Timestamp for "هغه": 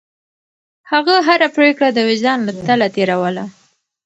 0.91-1.15